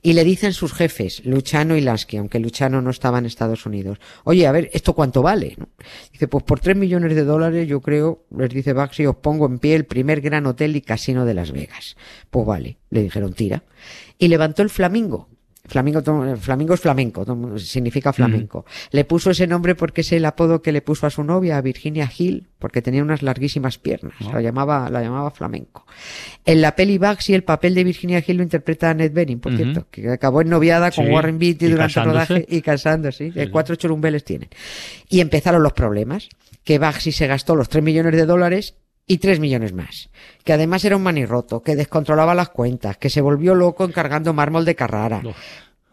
Y 0.00 0.14
le 0.14 0.24
dicen 0.24 0.52
sus 0.52 0.72
jefes, 0.72 1.22
Luchano 1.24 1.76
y 1.76 1.80
Lansky, 1.80 2.16
aunque 2.16 2.38
Luchano 2.38 2.80
no 2.80 2.90
estaba 2.90 3.18
en 3.18 3.26
Estados 3.26 3.66
Unidos, 3.66 3.98
oye, 4.24 4.46
a 4.46 4.52
ver, 4.52 4.70
¿esto 4.72 4.94
cuánto 4.94 5.22
vale? 5.22 5.54
¿no? 5.58 5.68
Dice, 6.12 6.28
pues 6.28 6.44
por 6.44 6.60
3 6.60 6.76
millones 6.76 7.14
de 7.14 7.24
dólares, 7.24 7.68
yo 7.68 7.80
creo, 7.80 8.24
les 8.36 8.50
dice 8.50 8.72
Baxi, 8.72 9.06
os 9.06 9.16
pongo 9.16 9.46
en 9.46 9.58
pie 9.58 9.74
el 9.74 9.84
primer 9.84 10.20
gran 10.20 10.46
hotel 10.46 10.76
y 10.76 10.80
casino 10.80 11.24
de 11.24 11.34
Las 11.34 11.52
Vegas. 11.52 11.96
Pues 12.30 12.46
vale, 12.46 12.78
le 12.90 13.02
dijeron, 13.02 13.32
tira. 13.32 13.64
Y 14.18 14.28
levantó 14.28 14.62
el 14.62 14.70
Flamingo, 14.70 15.28
Flamingo, 15.72 16.02
to- 16.02 16.36
flamingo 16.36 16.74
es 16.74 16.80
flamenco, 16.80 17.24
significa 17.58 18.12
flamenco. 18.12 18.66
Le 18.90 19.06
puso 19.06 19.30
ese 19.30 19.46
nombre 19.46 19.74
porque 19.74 20.02
es 20.02 20.12
el 20.12 20.26
apodo 20.26 20.60
que 20.60 20.70
le 20.70 20.82
puso 20.82 21.06
a 21.06 21.10
su 21.10 21.24
novia, 21.24 21.56
a 21.56 21.62
Virginia 21.62 22.10
Hill, 22.14 22.46
porque 22.58 22.82
tenía 22.82 23.02
unas 23.02 23.22
larguísimas 23.22 23.78
piernas. 23.78 24.12
La 24.34 24.42
llamaba, 24.42 24.90
la 24.90 25.00
llamaba 25.00 25.30
flamenco. 25.30 25.86
En 26.44 26.60
la 26.60 26.76
peli 26.76 26.98
Bugsy 26.98 27.32
el 27.32 27.42
papel 27.42 27.74
de 27.74 27.84
Virginia 27.84 28.22
Hill 28.26 28.36
lo 28.36 28.42
interpreta 28.42 28.90
Annette 28.90 29.14
Bening, 29.14 29.40
por 29.40 29.56
cierto, 29.56 29.86
que 29.90 30.10
acabó 30.10 30.42
en 30.42 30.50
noviada 30.50 30.90
con 30.90 31.06
Warren 31.14 31.38
Beatty 31.38 31.68
durante 31.70 31.98
el 32.00 32.04
rodaje 32.04 32.46
y 32.50 32.60
casándose, 32.60 33.32
¿sí? 33.32 33.32
Sí. 33.46 33.50
Cuatro 33.50 33.74
churumbeles 33.76 34.24
tienen. 34.24 34.50
Y 35.08 35.20
empezaron 35.20 35.62
los 35.62 35.72
problemas, 35.72 36.28
que 36.64 36.78
Bugsy 36.78 37.12
se 37.12 37.26
gastó 37.26 37.56
los 37.56 37.70
3 37.70 37.82
millones 37.82 38.12
de 38.14 38.26
dólares 38.26 38.74
y 39.06 39.18
3 39.18 39.40
millones 39.40 39.72
más. 39.72 40.10
Que 40.44 40.52
además 40.52 40.84
era 40.84 40.96
un 40.96 41.02
manirroto, 41.02 41.62
que 41.62 41.76
descontrolaba 41.76 42.34
las 42.34 42.48
cuentas, 42.50 42.96
que 42.98 43.10
se 43.10 43.20
volvió 43.20 43.54
loco 43.54 43.84
encargando 43.84 44.32
mármol 44.32 44.64
de 44.64 44.74
Carrara. 44.74 45.22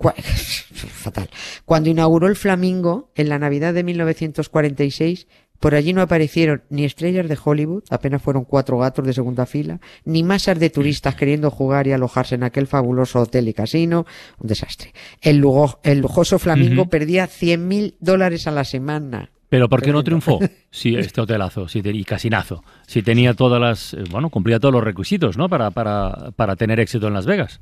Fatal. 0.74 1.30
Cuando 1.66 1.89
inauguró 1.89 2.28
el 2.28 2.36
Flamingo, 2.36 3.12
en 3.16 3.30
la 3.30 3.39
Navidad 3.39 3.74
de 3.74 3.84
1946, 3.84 5.28
por 5.60 5.75
allí 5.75 5.92
no 5.92 6.01
aparecieron 6.01 6.63
ni 6.70 6.86
estrellas 6.86 7.28
de 7.28 7.38
Hollywood, 7.44 7.84
apenas 7.89 8.22
fueron 8.22 8.46
cuatro 8.46 8.78
gatos 8.78 9.06
de 9.06 9.12
segunda 9.12 9.46
fila, 9.46 9.82
ni 10.06 10.24
masas 10.24 10.58
de 10.58 10.70
turistas 10.70 11.16
queriendo 11.16 11.51
jugar 11.51 11.86
y 11.88 11.92
alojarse 11.92 12.36
en 12.36 12.44
aquel 12.44 12.66
fabuloso 12.66 13.20
hotel 13.20 13.50
y 13.50 13.54
casino. 13.54 14.06
Un 14.38 14.48
desastre. 14.48 14.94
El, 15.20 15.39
lujo- 15.39 15.80
el 15.84 16.00
lujoso 16.00 16.39
Flamingo 16.39 16.86
perdía 16.89 17.28
100 17.28 17.68
mil 17.68 17.98
dólares 18.00 18.48
a 18.48 18.51
la 18.51 18.63
semana. 18.63 19.32
Pero 19.50 19.68
¿por 19.68 19.82
qué 19.82 19.91
no 19.91 20.03
triunfó? 20.03 20.39
Sí, 20.72 20.96
este 20.96 21.20
hotelazo, 21.20 21.68
sí, 21.68 21.82
y 21.84 22.03
casinazo. 22.03 22.63
Si 22.86 23.01
tenía 23.01 23.34
todas 23.34 23.60
las, 23.60 23.96
eh, 23.96 24.03
bueno, 24.12 24.29
cumplía 24.29 24.60
todos 24.60 24.72
los 24.72 24.84
requisitos, 24.84 25.36
¿no? 25.36 25.50
Para, 25.50 25.72
para, 25.72 26.29
para 26.36 26.56
tener 26.56 26.79
éxito 26.79 27.08
en 27.08 27.15
Las 27.15 27.25
Vegas. 27.25 27.60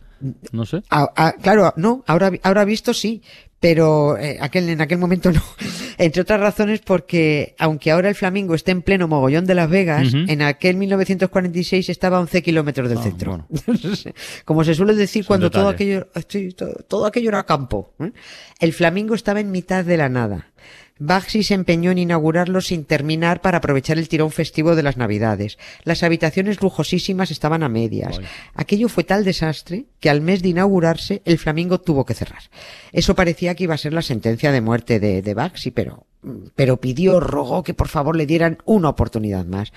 No 0.51 0.65
sé. 0.65 0.83
Ah, 0.89 1.09
ah, 1.15 1.33
claro, 1.41 1.73
no, 1.77 2.03
ahora, 2.05 2.31
ahora 2.43 2.65
visto 2.65 2.93
sí, 2.93 3.21
pero 3.61 4.17
eh, 4.17 4.37
aquel, 4.41 4.67
en 4.67 4.81
aquel 4.81 4.97
momento 4.97 5.31
no. 5.31 5.41
Entre 5.97 6.21
otras 6.21 6.39
razones 6.41 6.81
porque, 6.81 7.55
aunque 7.59 7.91
ahora 7.91 8.09
el 8.09 8.15
Flamingo 8.15 8.55
esté 8.55 8.71
en 8.71 8.81
pleno 8.81 9.07
mogollón 9.07 9.45
de 9.45 9.55
Las 9.55 9.69
Vegas, 9.69 10.13
en 10.13 10.41
aquel 10.41 10.75
1946 10.75 11.87
estaba 11.87 12.17
a 12.17 12.19
11 12.19 12.43
kilómetros 12.43 12.89
del 12.89 12.97
Ah, 12.97 13.03
centro. 13.03 13.47
Como 14.45 14.65
se 14.65 14.75
suele 14.75 14.95
decir 14.95 15.23
Son 15.23 15.27
cuando 15.27 15.49
todo 15.49 15.69
aquello, 15.69 16.07
todo, 16.57 16.73
todo 16.89 17.05
aquello 17.05 17.29
era 17.29 17.45
campo. 17.45 17.93
¿eh? 17.99 18.11
El 18.59 18.73
Flamingo 18.73 19.15
estaba 19.15 19.39
en 19.39 19.49
mitad 19.49 19.85
de 19.85 19.95
la 19.95 20.09
nada. 20.09 20.47
Baxi 20.99 21.43
se 21.43 21.53
empeñó 21.53 21.91
en 21.91 21.97
inaugurarlo 21.97 22.61
sin 22.61 22.85
terminar 22.85 23.41
para 23.41 23.59
aprovechar 23.59 23.97
el 23.97 24.09
tirón 24.09 24.31
festivo 24.31 24.75
de 24.75 24.83
las 24.83 24.97
Navidades. 24.97 25.57
Las 25.83 26.03
habitaciones 26.03 26.61
lujosísimas 26.61 27.31
estaban 27.31 27.63
a 27.63 27.69
medias. 27.69 28.19
Aquello 28.53 28.89
fue 28.89 29.03
tal 29.03 29.23
desastre 29.23 29.85
que 29.99 30.09
al 30.09 30.21
mes 30.21 30.41
de 30.41 30.49
inaugurarse 30.49 31.21
el 31.25 31.37
Flamingo 31.37 31.79
tuvo 31.79 32.05
que 32.05 32.13
cerrar. 32.13 32.43
Eso 32.91 33.15
parecía 33.15 33.55
que 33.55 33.63
iba 33.63 33.75
a 33.75 33.79
ser 33.79 33.93
la 33.93 34.01
sentencia 34.01 34.51
de 34.51 34.61
muerte 34.61 34.99
de, 34.99 35.21
de 35.21 35.33
Baxi, 35.33 35.71
pero, 35.71 36.05
pero 36.55 36.77
pidió, 36.77 37.19
rogó 37.19 37.63
que 37.63 37.73
por 37.73 37.87
favor 37.87 38.15
le 38.15 38.25
dieran 38.25 38.57
una 38.65 38.89
oportunidad 38.89 39.45
más. 39.45 39.71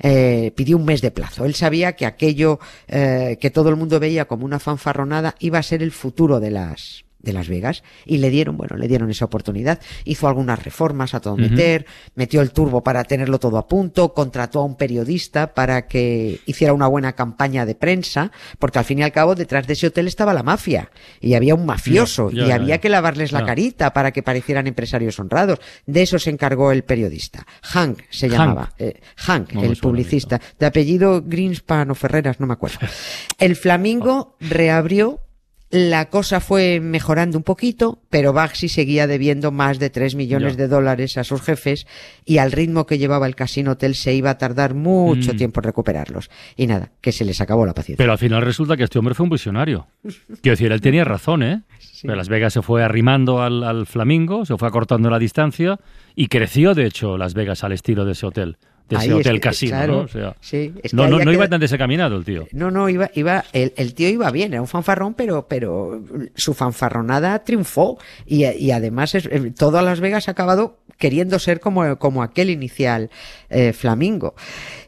Eh, 0.00 0.52
pidió 0.54 0.76
un 0.76 0.84
mes 0.84 1.00
de 1.00 1.10
plazo. 1.10 1.44
Él 1.44 1.54
sabía 1.54 1.94
que 1.94 2.06
aquello 2.06 2.60
eh, 2.86 3.36
que 3.40 3.50
todo 3.50 3.68
el 3.68 3.76
mundo 3.76 3.98
veía 3.98 4.26
como 4.26 4.44
una 4.44 4.60
fanfarronada 4.60 5.34
iba 5.40 5.58
a 5.58 5.62
ser 5.62 5.82
el 5.82 5.90
futuro 5.90 6.38
de 6.38 6.52
las 6.52 7.04
de 7.20 7.32
Las 7.32 7.48
Vegas 7.48 7.82
y 8.04 8.18
le 8.18 8.30
dieron, 8.30 8.56
bueno, 8.56 8.76
le 8.76 8.88
dieron 8.88 9.10
esa 9.10 9.24
oportunidad. 9.24 9.80
Hizo 10.04 10.28
algunas 10.28 10.62
reformas 10.62 11.14
a 11.14 11.20
todo 11.20 11.36
meter, 11.36 11.86
metió 12.14 12.40
el 12.42 12.52
turbo 12.52 12.82
para 12.82 13.04
tenerlo 13.04 13.38
todo 13.38 13.58
a 13.58 13.66
punto, 13.66 14.14
contrató 14.14 14.60
a 14.60 14.64
un 14.64 14.76
periodista 14.76 15.54
para 15.54 15.86
que 15.86 16.40
hiciera 16.46 16.72
una 16.72 16.86
buena 16.86 17.14
campaña 17.14 17.66
de 17.66 17.74
prensa, 17.74 18.30
porque 18.58 18.78
al 18.78 18.84
fin 18.84 19.00
y 19.00 19.02
al 19.02 19.12
cabo 19.12 19.34
detrás 19.34 19.66
de 19.66 19.72
ese 19.72 19.88
hotel 19.88 20.06
estaba 20.06 20.32
la 20.32 20.42
mafia 20.42 20.90
y 21.20 21.34
había 21.34 21.54
un 21.54 21.66
mafioso 21.66 22.30
y 22.30 22.50
había 22.50 22.78
que 22.78 22.88
lavarles 22.88 23.32
la 23.32 23.44
carita 23.44 23.92
para 23.92 24.12
que 24.12 24.22
parecieran 24.22 24.66
empresarios 24.66 25.18
honrados. 25.18 25.58
De 25.86 26.02
eso 26.02 26.18
se 26.18 26.30
encargó 26.30 26.72
el 26.72 26.84
periodista. 26.84 27.46
Hank 27.62 28.00
se 28.10 28.28
Hank. 28.28 28.38
llamaba. 28.38 28.72
Eh, 28.78 29.00
Hank, 29.16 29.52
No 29.52 29.64
el 29.64 29.76
publicista. 29.76 30.40
De 30.58 30.66
apellido 30.66 31.22
Greenspan 31.24 31.90
o 31.90 31.94
Ferreras, 31.94 32.40
no 32.40 32.46
me 32.46 32.54
acuerdo. 32.54 32.78
El 33.38 33.56
Flamingo 33.68 34.36
reabrió 34.40 35.20
la 35.70 36.06
cosa 36.08 36.40
fue 36.40 36.80
mejorando 36.80 37.36
un 37.36 37.44
poquito, 37.44 38.00
pero 38.08 38.32
Baxi 38.32 38.68
seguía 38.68 39.06
debiendo 39.06 39.52
más 39.52 39.78
de 39.78 39.90
3 39.90 40.14
millones 40.14 40.56
de 40.56 40.66
dólares 40.66 41.18
a 41.18 41.24
sus 41.24 41.42
jefes 41.42 41.86
y 42.24 42.38
al 42.38 42.52
ritmo 42.52 42.86
que 42.86 42.96
llevaba 42.96 43.26
el 43.26 43.34
casino 43.34 43.72
hotel 43.72 43.94
se 43.94 44.14
iba 44.14 44.30
a 44.30 44.38
tardar 44.38 44.74
mucho 44.74 45.34
Mm. 45.34 45.36
tiempo 45.36 45.60
en 45.60 45.64
recuperarlos. 45.64 46.30
Y 46.56 46.66
nada, 46.66 46.92
que 47.02 47.12
se 47.12 47.24
les 47.26 47.40
acabó 47.42 47.66
la 47.66 47.74
paciencia. 47.74 48.02
Pero 48.02 48.12
al 48.12 48.18
final 48.18 48.42
resulta 48.42 48.76
que 48.78 48.84
este 48.84 48.98
hombre 48.98 49.14
fue 49.14 49.24
un 49.24 49.30
visionario. 49.30 49.86
Quiero 50.42 50.52
decir, 50.56 50.72
él 50.72 50.80
tenía 50.80 51.04
razón, 51.04 51.42
¿eh? 51.42 51.62
Pero 52.02 52.14
Las 52.14 52.28
Vegas 52.28 52.52
se 52.52 52.62
fue 52.62 52.82
arrimando 52.84 53.42
al, 53.42 53.62
al 53.64 53.84
Flamingo, 53.86 54.46
se 54.46 54.56
fue 54.56 54.68
acortando 54.68 55.10
la 55.10 55.18
distancia 55.18 55.78
y 56.14 56.28
creció, 56.28 56.74
de 56.74 56.86
hecho, 56.86 57.18
Las 57.18 57.34
Vegas 57.34 57.64
al 57.64 57.72
estilo 57.72 58.04
de 58.04 58.12
ese 58.12 58.24
hotel, 58.24 58.56
de 58.88 58.96
ese 58.96 59.06
es 59.06 59.12
hotel 59.14 59.40
casino, 59.40 59.70
claro, 59.70 59.92
¿no? 59.92 60.00
O 60.00 60.08
sea, 60.08 60.36
sí, 60.40 60.72
es 60.82 60.90
que 60.90 60.96
no, 60.96 61.08
no, 61.08 61.18
no 61.18 61.32
iba 61.32 61.48
tan 61.48 61.60
desencaminado 61.60 62.16
el 62.16 62.24
tío. 62.24 62.46
No, 62.52 62.70
no, 62.70 62.88
iba, 62.88 63.10
iba, 63.14 63.44
el, 63.52 63.72
el 63.76 63.94
tío 63.94 64.08
iba 64.08 64.30
bien, 64.30 64.52
era 64.52 64.62
un 64.62 64.68
fanfarrón, 64.68 65.14
pero, 65.14 65.46
pero 65.48 66.02
su 66.34 66.54
fanfarronada 66.54 67.44
triunfó. 67.44 67.98
Y, 68.26 68.46
y 68.46 68.70
además, 68.70 69.14
es, 69.14 69.26
eh, 69.26 69.52
todo 69.56 69.82
Las 69.82 70.00
Vegas 70.00 70.28
ha 70.28 70.32
acabado 70.32 70.78
queriendo 70.98 71.38
ser 71.38 71.60
como, 71.60 71.96
como 71.98 72.22
aquel 72.22 72.50
inicial 72.50 73.10
eh, 73.48 73.72
Flamingo. 73.72 74.34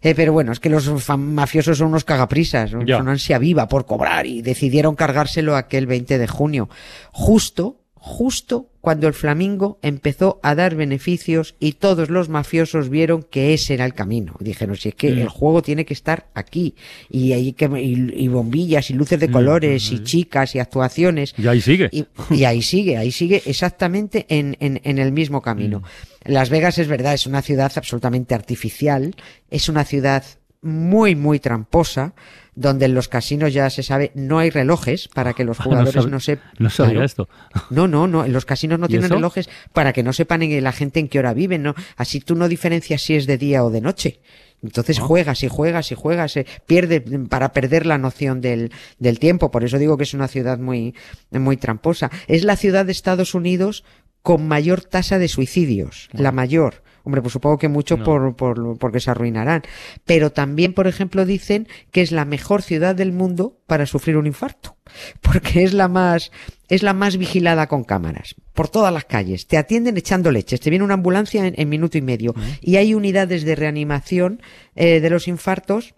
Eh, 0.03 0.15
pero 0.15 0.33
bueno, 0.33 0.53
es 0.53 0.61
que 0.61 0.69
los 0.69 1.09
mafiosos 1.17 1.79
son 1.79 1.89
unos 1.89 2.05
cagaprisas, 2.05 2.71
son 2.71 3.09
ansia 3.09 3.39
viva 3.39 3.69
por 3.69 3.87
cobrar 3.87 4.27
y 4.27 4.43
decidieron 4.43 4.97
cargárselo 4.97 5.57
aquel 5.57 5.87
20 5.87 6.19
de 6.19 6.27
junio. 6.27 6.69
Justo, 7.13 7.80
justo 8.03 8.71
cuando 8.81 9.07
el 9.09 9.13
Flamingo 9.13 9.79
empezó 9.83 10.41
a 10.43 10.55
dar 10.55 10.75
beneficios 10.75 11.55
y 11.61 11.73
todos 11.73 12.09
los 12.09 12.31
mafiosos 12.31 12.89
vieron 12.89 13.23
que 13.23 13.53
ese 13.53 13.75
era 13.75 13.85
el 13.85 13.93
camino. 13.93 14.37
Dijeron, 14.41 14.75
si 14.77 14.89
es 14.89 14.95
que 14.95 15.11
Mm. 15.13 15.19
el 15.19 15.29
juego 15.29 15.61
tiene 15.61 15.85
que 15.85 15.93
estar 15.93 16.29
aquí 16.33 16.75
y 17.11 17.33
hay 17.35 17.53
que 17.53 17.67
y, 17.67 18.25
y 18.25 18.29
bombillas 18.29 18.89
y 18.89 18.95
luces 18.95 19.21
de 19.21 19.29
Mm, 19.29 19.33
colores 19.33 19.93
y 19.93 20.03
chicas 20.03 20.55
y 20.55 20.61
actuaciones. 20.61 21.35
Y 21.37 21.47
ahí 21.47 21.61
sigue. 21.61 21.91
Y, 21.93 22.07
y 22.31 22.45
ahí 22.45 22.63
sigue, 22.63 22.97
ahí 22.97 23.13
sigue 23.13 23.43
exactamente 23.45 24.25
en, 24.31 24.57
en, 24.61 24.81
en 24.83 24.99
el 24.99 25.13
mismo 25.13 25.43
camino. 25.43 25.81
Mm. 25.81 26.33
Las 26.33 26.49
Vegas 26.49 26.79
es 26.79 26.89
verdad, 26.89 27.13
es 27.13 27.27
una 27.27 27.43
ciudad 27.43 27.71
absolutamente 27.77 28.35
artificial, 28.35 29.15
es 29.51 29.69
una 29.69 29.85
ciudad 29.85 30.25
muy, 30.63 31.15
muy 31.17 31.39
tramposa, 31.39 32.15
donde 32.61 32.85
en 32.87 32.95
los 32.95 33.09
casinos 33.09 33.53
ya 33.53 33.69
se 33.71 33.83
sabe, 33.83 34.13
no 34.15 34.39
hay 34.39 34.51
relojes 34.51 35.09
para 35.09 35.33
que 35.33 35.45
los 35.45 35.59
Ah, 35.61 35.63
no 35.65 35.71
jugadores 35.71 36.05
sab- 36.05 36.09
no, 36.11 36.21
se... 36.21 36.39
no 36.59 36.71
sabía 36.71 36.93
Claro. 36.93 37.07
esto. 37.07 37.29
No, 37.71 37.89
no, 37.89 38.07
no, 38.07 38.25
en 38.25 38.33
los 38.33 38.45
casinos 38.45 38.79
no 38.79 38.87
¿Y 38.87 38.89
tienen 38.91 39.07
eso? 39.07 39.15
relojes 39.15 39.49
para 39.73 39.93
que 39.93 40.03
no 40.03 40.13
sepan 40.13 40.43
en 40.43 40.63
la 40.63 40.73
gente 40.73 41.01
en 41.01 41.09
qué 41.09 41.19
hora 41.19 41.33
viven, 41.35 41.63
¿no? 41.63 41.75
Así 41.97 42.21
tú 42.21 42.35
no 42.35 42.49
diferencias 42.49 43.03
si 43.03 43.15
es 43.17 43.27
de 43.27 43.39
día 43.39 43.65
o 43.65 43.71
de 43.71 43.81
noche. 43.81 44.21
Entonces 44.63 44.99
Ah. 44.99 45.03
juegas 45.03 45.43
y 45.43 45.49
juegas 45.49 45.91
y 45.91 45.95
juegas, 45.95 46.37
eh, 46.37 46.47
pierde 46.67 47.01
para 47.31 47.53
perder 47.55 47.87
la 47.87 47.97
noción 47.97 48.41
del, 48.43 48.71
del 48.99 49.19
tiempo. 49.19 49.51
Por 49.51 49.65
eso 49.65 49.79
digo 49.79 49.97
que 49.97 50.03
es 50.05 50.13
una 50.13 50.29
ciudad 50.29 50.59
muy, 50.59 50.95
muy 51.31 51.57
tramposa. 51.57 52.11
Es 52.29 52.45
la 52.45 52.57
ciudad 52.57 52.85
de 52.85 52.93
Estados 52.93 53.35
Unidos 53.35 53.85
con 54.23 54.47
mayor 54.47 54.83
tasa 54.83 55.19
de 55.19 55.29
suicidios, 55.29 56.11
la 56.13 56.31
mayor. 56.31 56.83
Hombre, 57.05 57.23
pues 57.23 57.33
supongo 57.33 57.59
que 57.59 57.69
mucho 57.69 57.97
No. 57.97 58.05
por, 58.05 58.37
por, 58.37 58.79
porque 58.79 59.01
se 59.01 59.11
arruinarán. 59.11 59.63
Pero 60.05 60.31
también, 60.31 60.75
por 60.75 60.87
ejemplo, 60.87 61.25
dicen 61.25 61.69
que 61.91 62.03
es 62.03 62.13
la 62.13 62.25
mejor 62.25 62.63
ciudad 62.63 62.95
del 62.95 63.13
mundo 63.13 63.59
para 63.67 63.87
sufrir 63.87 64.17
un 64.17 64.27
infarto. 64.27 64.77
Porque 65.21 65.63
es 65.63 65.73
la 65.73 65.87
más, 65.87 66.33
es 66.69 66.83
la 66.83 66.95
más 66.95 67.17
vigilada 67.17 67.69
con 67.69 67.85
cámaras. 67.85 68.35
Por 68.55 68.69
todas 68.69 68.93
las 68.93 69.05
calles. 69.05 69.47
Te 69.47 69.57
atienden 69.57 69.97
echando 69.97 70.33
leches. 70.33 70.61
Te 70.61 70.69
viene 70.71 70.85
una 70.85 70.95
ambulancia 70.95 71.47
en, 71.47 71.55
en 71.57 71.69
minuto 71.69 71.97
y 71.97 72.03
medio. 72.03 72.35
Y 72.61 72.75
hay 72.77 72.95
unidades 72.95 73.45
de 73.45 73.55
reanimación 73.55 74.43
eh, 74.75 75.01
de 75.01 75.11
los 75.11 75.29
infartos 75.29 75.95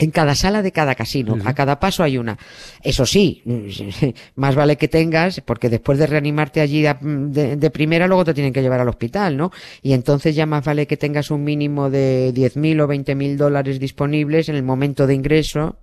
en 0.00 0.10
cada 0.12 0.34
sala 0.36 0.62
de 0.62 0.70
cada 0.70 0.94
casino, 0.94 1.36
a 1.44 1.54
cada 1.54 1.80
paso 1.80 2.02
hay 2.04 2.18
una. 2.18 2.38
Eso 2.82 3.04
sí, 3.04 3.42
más 4.36 4.54
vale 4.54 4.76
que 4.76 4.86
tengas, 4.86 5.40
porque 5.44 5.68
después 5.68 5.98
de 5.98 6.06
reanimarte 6.06 6.60
allí 6.60 6.86
a- 6.86 6.98
de, 7.00 7.56
de 7.56 7.70
primera, 7.70 8.06
luego 8.06 8.24
te 8.24 8.32
tienen 8.34 8.52
que 8.52 8.62
llevar 8.62 8.80
al 8.80 8.88
hospital, 8.88 9.36
¿no? 9.36 9.50
Y 9.82 9.94
entonces 9.94 10.36
ya 10.36 10.46
más 10.46 10.64
vale 10.64 10.86
que 10.86 10.96
tengas 10.96 11.30
un 11.32 11.42
mínimo 11.42 11.90
de 11.90 12.32
10.000 12.32 12.80
o 12.82 12.86
20.000 12.86 13.36
dólares 13.36 13.80
disponibles 13.80 14.48
en 14.48 14.54
el 14.54 14.62
momento 14.62 15.06
de 15.06 15.14
ingreso 15.14 15.78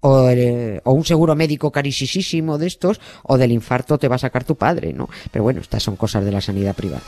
o, 0.00 0.28
el- 0.28 0.80
o 0.84 0.92
un 0.92 1.04
seguro 1.04 1.34
médico 1.34 1.72
carísimo 1.72 2.58
de 2.58 2.66
estos, 2.66 3.00
o 3.22 3.38
del 3.38 3.50
infarto 3.52 3.98
te 3.98 4.08
va 4.08 4.16
a 4.16 4.18
sacar 4.18 4.44
tu 4.44 4.56
padre, 4.56 4.92
¿no? 4.92 5.08
Pero 5.32 5.42
bueno, 5.44 5.60
estas 5.62 5.82
son 5.82 5.96
cosas 5.96 6.24
de 6.24 6.32
la 6.32 6.40
sanidad 6.40 6.74
privada. 6.76 7.02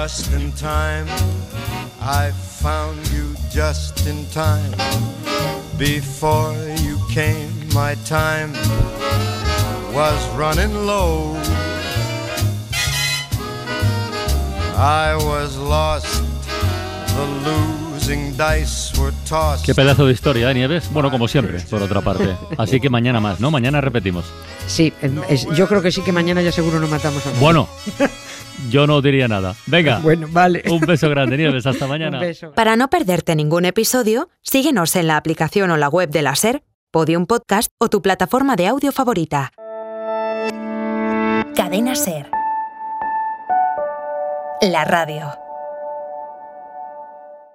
Just 0.00 0.32
in 0.32 0.52
time, 0.52 1.06
I 2.00 2.30
found 2.62 2.96
you 3.12 3.34
just 3.50 4.06
in 4.06 4.24
time. 4.30 4.70
Before 5.76 6.54
you 6.86 6.98
came, 7.12 7.50
my 7.74 7.96
time 8.06 8.52
was 9.92 10.18
running 10.36 10.72
low. 10.86 11.34
I 14.76 15.16
was 15.16 15.56
lost, 15.56 16.06
the 17.16 17.26
losing 17.44 18.36
dice 18.36 18.92
were 19.00 19.12
tossed. 19.28 19.64
Qué 19.66 19.74
pedazo 19.74 20.06
de 20.06 20.12
historia, 20.12 20.48
¿eh, 20.52 20.54
Nieves? 20.54 20.88
Bueno, 20.92 21.10
como 21.10 21.26
siempre, 21.26 21.58
por 21.68 21.82
otra 21.82 22.02
parte. 22.02 22.36
Así 22.56 22.78
que 22.80 22.88
mañana 22.88 23.18
más, 23.18 23.40
¿no? 23.40 23.50
Mañana 23.50 23.80
repetimos. 23.80 24.26
Sí, 24.68 24.92
es- 25.28 25.48
yo 25.56 25.66
creo 25.66 25.82
que 25.82 25.90
sí 25.90 26.02
que 26.02 26.12
mañana 26.12 26.40
ya 26.40 26.52
seguro 26.52 26.78
no 26.78 26.86
matamos 26.86 27.26
a 27.26 27.30
nadie. 27.30 27.40
Bueno, 27.40 27.68
yo 28.70 28.86
no 28.86 29.00
diría 29.00 29.28
nada. 29.28 29.54
Venga, 29.66 29.98
Bueno, 30.00 30.26
vale. 30.30 30.62
un 30.70 30.80
beso 30.80 31.08
grande, 31.08 31.36
Nieves. 31.38 31.66
Hasta 31.66 31.86
mañana. 31.86 32.18
Un 32.18 32.24
beso. 32.24 32.52
Para 32.52 32.76
no 32.76 32.88
perderte 32.90 33.34
ningún 33.36 33.64
episodio, 33.64 34.28
síguenos 34.42 34.94
en 34.96 35.06
la 35.06 35.16
aplicación 35.16 35.70
o 35.70 35.76
la 35.76 35.88
web 35.88 36.10
de 36.10 36.22
la 36.22 36.34
SER, 36.34 36.62
Podium 36.90 37.26
Podcast 37.26 37.70
o 37.78 37.88
tu 37.88 38.02
plataforma 38.02 38.56
de 38.56 38.66
audio 38.66 38.92
favorita. 38.92 39.52
Cadena 41.54 41.94
SER. 41.94 42.30
La 44.62 44.84
radio. 44.84 45.32